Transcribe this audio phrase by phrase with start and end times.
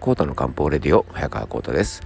[0.00, 2.00] コータの漢方レディオ早川コータです。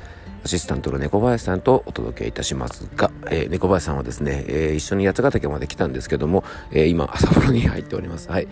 [0.44, 8.29] アシスタントの猫林さんとお届けいたしますが、えー、猫林さんはですね、えー、一緒に八ヶ岳まで来たんですけども、えー、今朝風呂に入っております。
[8.29, 8.48] はい。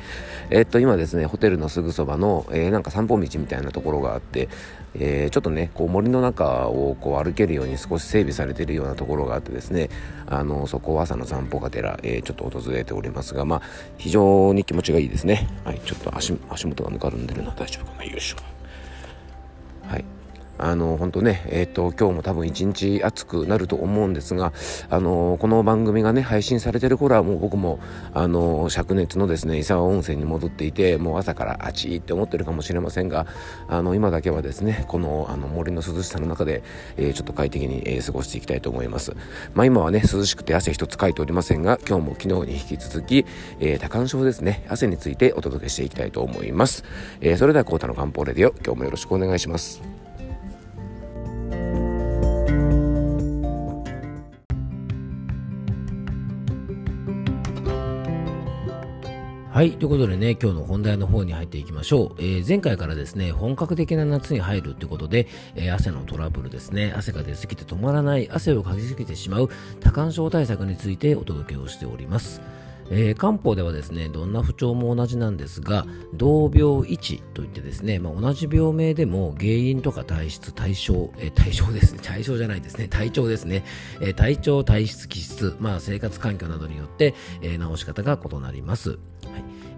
[0.49, 4.49] え、っと今ですねホテルのすぐそばの、えなんか散歩道みたいなところがあって、
[4.95, 9.91] えちょっとねこう森の中をこう歩けるように少し整備されているようなところがあってですね
[10.27, 13.63] あのそこを朝の散歩がてら、えちょっと訪れておりますがまあ
[13.99, 15.49] 非常に気持ちがいいですね。
[15.65, 15.81] はい。
[15.81, 18.05] ちょっと足足元がぬかるんでるな大丈夫かな。
[18.05, 18.62] よいしょ。
[19.89, 20.05] はい。
[20.59, 24.53] あの本当ね、えっ、ー、と今日も多分一日暑くなると思うんですが、
[24.91, 27.81] あのこの番組がね配信されてる頃はもう僕も
[28.15, 33.27] あの灼熱のですね伊沢温泉に戻っていてもう朝からあちいって思ってるかもしれませんが、
[33.69, 36.63] あの今だけはですねこのあの森の涼しさの中で、
[36.97, 39.17] えー、ちょっと快適に、えー、過ごしていきたいと思います。
[39.55, 43.27] まあ今はね涼しくて汗一つかいておりませんが、今日も昨日に引き続き、
[43.59, 46.85] えー、多汗症ですね汗についてお届けしていきたいと思います。
[47.21, 49.92] えー、それではコータの漢方レディオ今日もよろしくお願いします。
[59.63, 59.75] はい。
[59.75, 62.21] ということでね、今日の本題の方に入っていきましょう。
[62.21, 72.41] えー、前回からですね、本格的な夏に入るということで、えー、汗のトラブルですね、汗が出すぎて止まらない、汗をかきすぎてしまう多汗症対策についてお届けをしております。
[72.91, 83.65] えー、漢方ではですね、どんな不調も同じなんですが、同病一といってですね、まあ、同じ病名でも原因とか体質、対象、えー、対象ですね、対象じゃないですね、体調ですね、
[84.01, 88.99] えー、体調、体質、気質、まあ、生活環境などによって、え、治し方が異なります。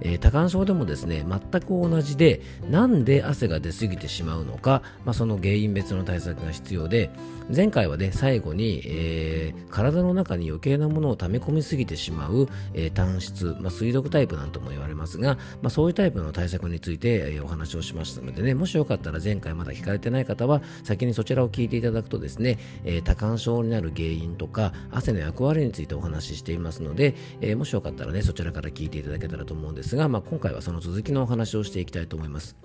[0.01, 7.11] えー、多汗症でもですね全く同じでなんで汗が出すぎてしまうのか、まあ、その原因別の対策が必要で
[7.55, 32.57] 前回はね最後に、えー、体の中に余計なものを溜め込みすぎてしまう、えー、単質、まあ、水毒タイプなんとも言われますが、まあ、そういうタイプの対策について、えー、お話をしましたのでねもしよかったら前回まだ聞かれてない方は先にそちらを聞いていただくとですね、えー、多汗症になる原因とか汗の役割についてお話ししていますので、えー、もしよかったらねそちらから聞いていただけたらと思うんですですが、まあ、今回はその続きのお話をしていきたいと思います。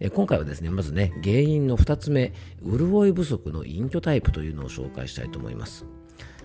[0.00, 2.32] え今回はですね、まずね、原因の2つ目、
[2.64, 5.84] 潤い不足の隠居タイプというのを紹介したいと思います。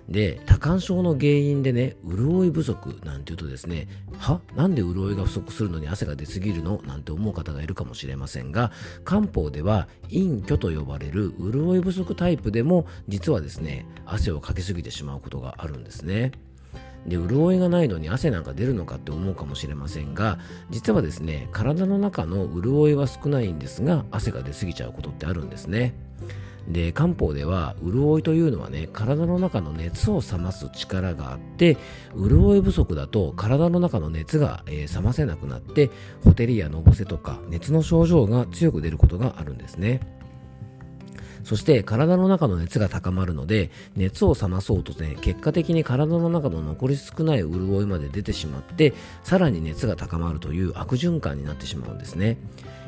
[0.09, 4.41] で、多汗症の原因でね、潤い不足なんていうとですね、は？
[4.55, 6.81] なんで潤いが不足するのに汗が出すぎるの？
[6.83, 8.71] なんて思う方がいるかもしれませんが、
[9.05, 16.31] 漢方では陰虚と呼ばれる潤い不足タイプでも、実はですね、汗をかけすぎてしまうことがあるんですね。
[17.05, 20.39] で潤いがないのに汗なんか出るのかって思うかもしれませんが
[20.69, 25.95] 実はですね体の中の潤いは少ないんですが汗が出過ぎちゃうことってあるんですね。
[26.67, 31.77] で漢方では潤いというのはね体の中の熱を冷ます力があって
[32.13, 35.89] 潤い不足だと体の中の熱が、えー、冷ませなくなって
[36.25, 40.16] ほてりやのぼせとか熱の症状が強く出ることがあるんですね。
[41.47, 48.94] そして体の中の熱が高まるので熱を冷まそうとね結果的に体の中の残り少ない潤いまで出てしまって
[49.24, 52.38] さらに熱が高まるという悪循環になってしまうんですね。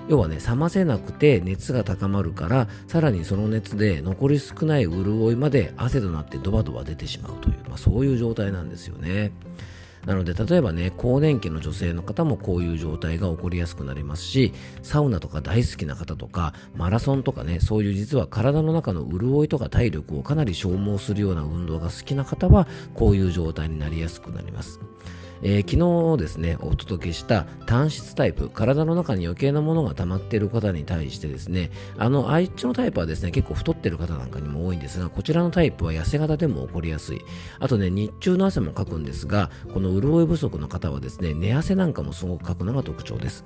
[0.10, 9.32] 要はね冷ませなくて熱が高まるからさらにその熱で残り少ない潤いまで汗となってドバドバ出てしまうという、まあ、そういう状態なんですよね。
[10.06, 24.80] なので例えばね更年期の女性の方もこういう状態が起こりやすくなりますしサウナとか大好きな方とかマラソンとかねそういう実は体の中の潤いとか体力をかなり消耗するような運動が好きな方はこういう状態になりやすくなります。
[25.42, 37.22] えー、昨日ですね、お届けした単質タイプ、体の中に余計なものが溜まっている方に対してですね、あの、あいつのタイプはですね、結構太ってる方なんかにも多いんですが、こちらのタイプは痩せ型でも起こりやすい。
[37.60, 43.46] あとね、日中の汗もかくんですが、この潤い不足の方はですね、寝汗なんかもすごくかくのが特徴です。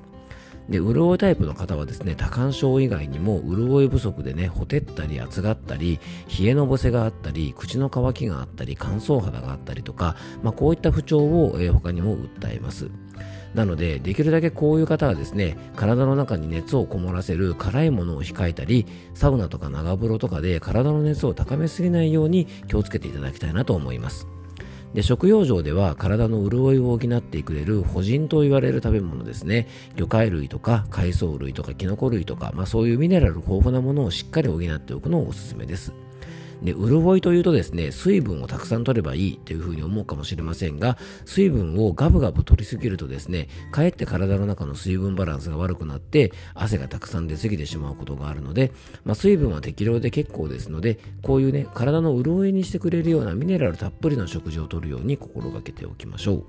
[0.69, 6.00] で潤いタイプの方はですね多汗症以外にも潤い不足でねほてったり厚がったり
[6.40, 12.90] 冷えのぼせがあったり口の渇きがあったり乾燥肌があったりとか、まあ、こういった不調を、えー、他にも訴えます。
[13.53, 24.28] なのでできるだけこういう方はですね体の中に熱をこもらせる辛いものを控えたりサウナとか長風呂とかで体の熱を高めすぎないように気をつけていただきたいなと思います。
[24.93, 29.67] で食用場では体の潤いを補ってくれる補人と言われる食べ物ですね。
[29.95, 35.93] 魚介類とか海藻類とかキノコ類とか、まあ、そういうミネラル豊富なものをしっかり補っておくのをおすすめです。
[36.61, 48.72] で潤いというとですね水分をたくさん取ればいいというふうに思うかもしれませんが水分をガブガブ取りすぎるとですねかえって体の中の水分バランスが悪くなって汗がたくさん出すぎてしまうことがあるので、
[49.03, 56.46] まあ、水分は適量で結構ですのでこういうね体の潤いにしてくれるようなミネラルたっぷりの食事をとるように心がけておきましょう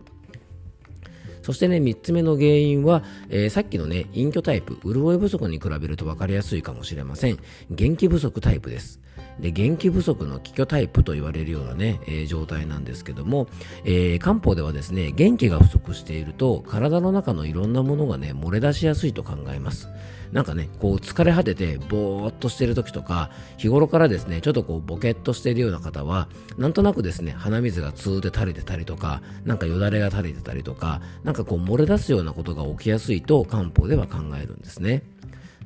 [1.44, 7.38] そしてね、3つ目の原因は、えー、さっきのね、隠居タイプ、潤い不足に比べると分かりやすいかもしれません。
[7.68, 8.98] 元気不足タイプです。
[9.40, 13.48] で元気不足の気虚タイプと言われるようなね、えー、状態なんですけども、
[13.84, 19.88] えー、漢方ではですね元気が不足していると体の中のいろんなものがね漏れ出しやすいと考えます。
[20.32, 26.28] なんかねこう疲れ果ててぼーっとしてる時とか日頃からですねちょっとこうボケっとしているような方は
[26.58, 35.04] なんとなくですね鼻水がツーで垂れてたりとかなんかよだれが垂れてたりとかなんかこう漏れ出すようなことが起きやすいと漢方では考えるんですね。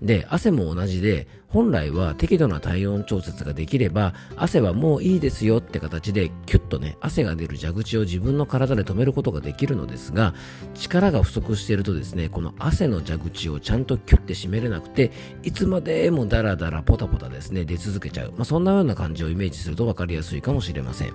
[0.02, 10.34] で、汗も同じで、本来は適度な体温調節ができれば、汗はもういいですよって形で、キュッとね、汗が出る蛇口を自分の体で止めることができるのですが、
[10.74, 15.10] 力が不足しているとですね、この汗の蛇口をちゃんとキュッて締めれなくて、
[15.42, 18.32] いつまでもダラダラポタポタですね、出続けちゃう。
[18.32, 21.12] まあ、そんなような感じをイメージすると分かりやすいかもしれません。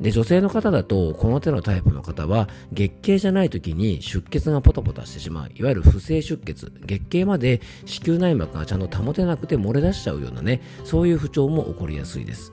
[0.00, 5.50] で女性の方だとこの手のタイプの方は月経じゃない時に出血がポタポタしてしまう。
[5.54, 6.72] いわゆる不正出血。
[6.84, 12.52] 月経まで子宮内膜がちゃんと保てなくて漏れ出しちゃうようなねそういう不調も起こりやすいです。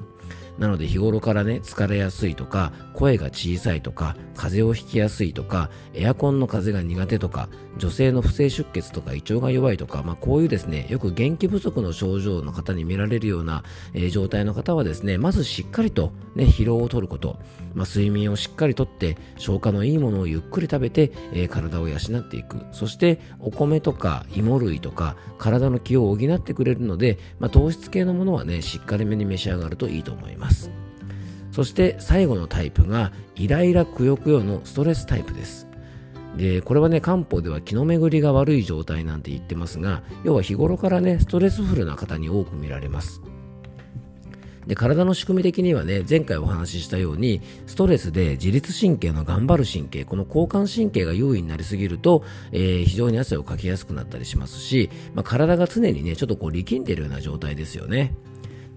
[0.57, 13.63] なので日頃からね、疲れやすいとか、声が小さいとか、風邪をひきやすいとか、エアコンの風が苦手とか、女性の不正出血とか胃腸が弱いとか、まあこういうですね、よく元気不足の症状の方に見られるような、
[13.94, 17.39] えー、状態の方はですね、まずしっかりとね、疲労をとること、
[17.74, 22.57] まあ睡眠をしっかりとって、消化のいいものをゆっくり食べて、えー、体を養っていく。
[22.71, 30.41] そしてお米とか芋類とか、体の気を補ってくれるので、まあ糖質系のものはね、しっかりめに召し上がるといいと思います。
[31.52, 35.68] そして最後のタイプがイライラくよくよのストレスタイプです。
[36.38, 43.22] でこれはね漢方では気の巡りが悪い状態なんて言ってますが要は日頃からねストレスフルな方に多く見られます。
[44.68, 58.14] で体の仕組み的にはね前回お話ししたようにストレスで自律神経の頑張る神経この交感神経が優位になりすぎると、えー、非常に汗をかきやすくなったりしますし、まあ、体が常にねちょっとこう力んでいるような状態ですよね。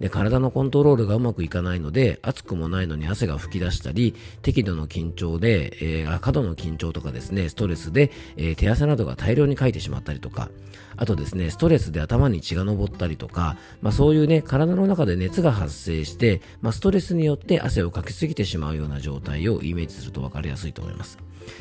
[0.00, 10.50] で体のコントロールがうまくいかないので暑くもないのに汗が噴き出したり適度の緊張で、えー、過度の緊張とかですねストレスで、えー、手汗などが大量にかいてしまったりとか
[10.96, 21.18] あとですねストレスで頭に血が上ったりとか、まあ、そういうね体の中で熱が発生して、まあ、ストレスによって汗をかきすぎてしまうような状態をイメージすると分かりやすいと思います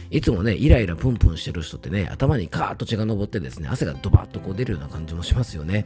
[0.09, 5.85] いつもね、イライラプンプンしてる人ってね、頭にカーッと血が上ってですね、汗がドバッとこう出るような感じもしますよね。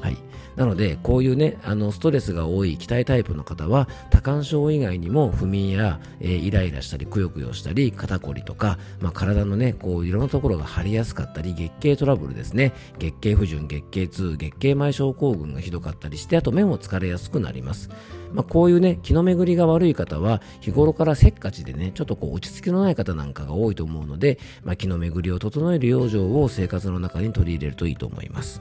[0.00, 0.16] はい。
[0.56, 17.90] なので、こういうね、あの、ストレスが多い気体タイプの方は、多汗症以外にも不眠や、えー、イライラしたり、くよくよしたり、肩こりとか、まあ、体のね、こう、いろんなところが張りやすかったり、月経トラブルですね、月経不順、月経痛、月経前症候群がひどかったりして、あと目も疲れやすくなります。
[18.32, 28.60] まあ、こういうね、気の巡りが悪い方は、日頃からせっかちでね、ちょっとこう、落ち着きのない方なんかが多いと思うので、まあ、気の巡りを整える養生を生活の中に取り入れるといいと思います。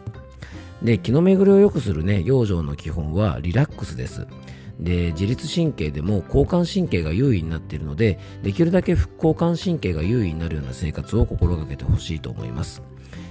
[0.82, 4.28] で、気の巡りを良くするね、養生の基本はリラックスです。
[4.80, 12.84] で、自律神経でも交感神経が優位になっているので、できるだけ副交感神経が優位になるような生活を心がけてほしいと思います。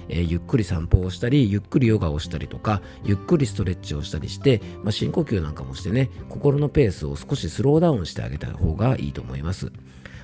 [0.09, 9.71] えー、ゆっくり散歩をしたり、ゆっくりヨガをしたりとか、ゆっくりストレッチをしたりして、まあ、深呼吸なんかもしてね、心のペースを少しスローダウンしてあげた方がいいと思います。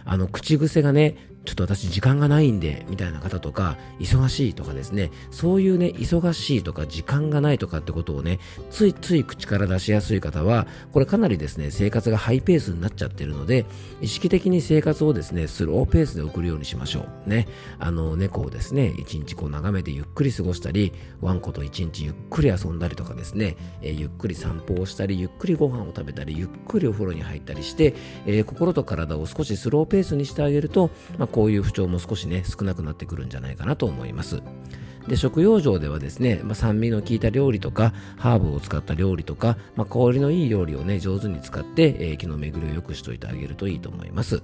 [0.05, 8.39] あの、口癖がね、ちょっと私時間がないんで、みたいな方とか、忙しいとかですね、そういうね、忙しいとか時間がないとかってことをね、
[8.69, 13.65] ついつい口から出しやすい方は、これかなりですね、生活がハイペースになっちゃってるので、
[14.01, 17.29] 意識的に生活をですね、スローペースで送るようにしましょう。
[17.29, 17.47] ね。
[17.79, 34.41] あの、猫をですね、一日こう眺めてゆっくり過ごしたり、ワンコと一日ゆっくり遊んだりとかですね、えー、ゆっくり散歩をしたり、ゆっくりご飯を食べたり、ゆっくりお風呂に入ったりして、えー、心と体を少しスローペースにしてあげると、まあ、こういう不調も少しね、少なくなってくるんじゃないかなと思います。
[35.07, 44.41] で食用上ではですね、まあ、酸味の効いた料理とかハーブを使った料理とか、まあ、香りのいい料理をね上手に使って、えー、気の巡りを良くしておいてあげるといいと思います。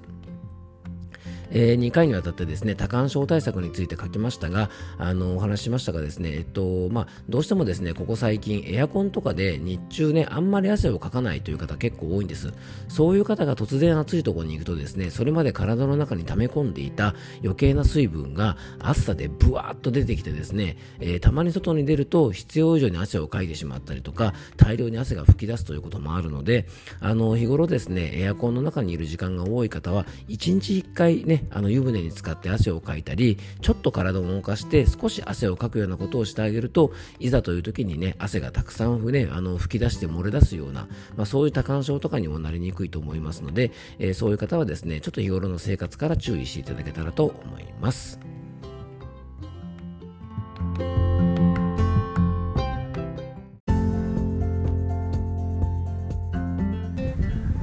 [1.52, 12.54] えー、2回にわたってですね、多汗症対策について書きましたが、あの、お話ししましたがですね、えっと、まあ、どうしてもですね、ここ最近エアコンとかで日中ね、あんまり汗をかかないという方結構多いんです。
[12.88, 26.68] そういう方が突然暑いところに行くとですね、それまで体の中に溜め込んでいた余計な水分が暑さでブワーッと出てきてですね、えー、たまに外に出ると必要以上に汗をかいてしまったりとか、大量に汗が吹き出すということもあるので、
[27.00, 48.20] あの、日頃ですね、エアコンの中にいる時間が多い方は、1日1回ね、あの湯船に浸かって汗をかいたり、ちょっと体を動かして少し汗をかくようなことをしてあげると、いざという時にね、汗がたくさん、ね、あの吹き出して漏れ出すような、まあ、そういう多干渉とかにもなりにくいと思いますので、えー、そういう方はですね、ちょっと日頃の生活から注意していただけたらと思います。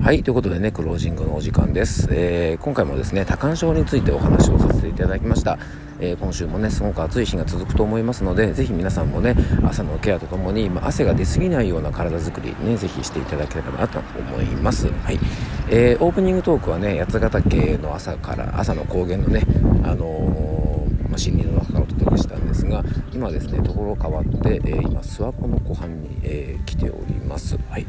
[0.07, 2.07] はい、ということでね、クロージングのお時間です。
[2.13, 5.59] えー、今回もですね、多汗症についてお話をさせていただきました。
[5.99, 9.35] えー、今週もね、すごく暑い日が続くと思いますので、ぜひ皆さんもね、
[9.65, 14.87] 朝のケアとともに、まあ、汗が出過ぎないような体づくりね、ぜひしていただければなと思います。
[14.87, 15.19] はい。
[15.71, 19.43] えー、オープニングトークはね、八ヶ岳の朝から、朝の高原のね、
[19.83, 21.86] あのー、まあ、森林の中から
[22.57, 22.83] ですが、
[23.13, 27.59] 今ですね、ところ変わって、え今、諏訪湖の湖畔に、え来ております。
[27.69, 27.87] はい。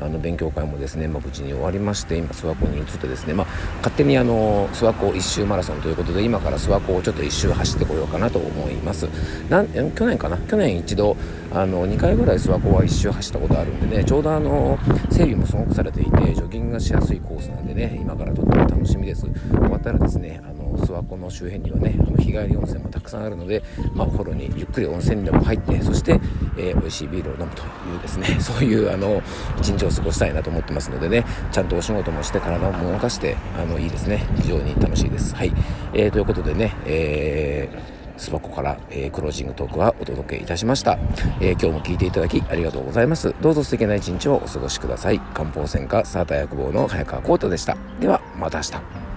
[0.00, 3.46] あの勉強会もですね、まあ、無事に終わりまして今諏訪湖に移ってですね、まあ、
[3.78, 9.04] 勝手にあの諏訪湖一周マラソンということで今から諏訪湖をちょっと一周走ってこようかなと思います
[9.48, 10.36] なん去年かな？
[10.36, 11.16] 去年一度
[11.50, 14.78] あの2回ぐらい諏訪湖は一周走ったことあるんでねちょうどあの
[15.10, 23.62] 整備もすごくされていてジョギングがしやすいコースなんでね今からとても楽しみです終わったらですねあの諏訪湖の周辺にはねあの日帰り温泉もたくさんあるので、
[23.94, 26.20] まあ、お風呂にゆっくり温泉にでも入ってそして、
[26.56, 29.22] えー、美味しいビールを飲むというですね そういうあの
[29.58, 34.24] 一日を過ごしたいなと思ってますのでねちゃんとお仕事もして体も動かしてあのいいですね。
[34.36, 35.34] 非常に楽しいです。
[35.34, 35.52] はい、
[35.92, 40.98] えー、ということでね、えースパコから、えー、クロージングトークはお届けいたしました、
[41.40, 43.34] えー、今日も聞いていただきありがとうございます。
[43.40, 45.20] どうぞ素敵な一日をお過ごしください。
[45.20, 47.76] 漢方専科サーター薬房の早川浩太でした。
[48.00, 49.15] ではまた明日。